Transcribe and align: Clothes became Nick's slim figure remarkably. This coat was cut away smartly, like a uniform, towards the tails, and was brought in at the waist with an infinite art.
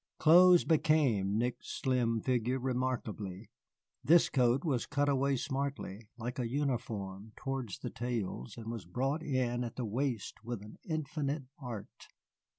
Clothes 0.17 0.63
became 0.65 1.37
Nick's 1.37 1.69
slim 1.79 2.21
figure 2.21 2.57
remarkably. 2.57 3.51
This 4.03 4.29
coat 4.29 4.63
was 4.63 4.87
cut 4.87 5.07
away 5.07 5.35
smartly, 5.35 6.09
like 6.17 6.39
a 6.39 6.49
uniform, 6.49 7.33
towards 7.35 7.77
the 7.77 7.91
tails, 7.91 8.57
and 8.57 8.71
was 8.71 8.87
brought 8.87 9.21
in 9.21 9.63
at 9.63 9.75
the 9.75 9.85
waist 9.85 10.43
with 10.43 10.63
an 10.63 10.77
infinite 10.83 11.43
art. 11.59 12.07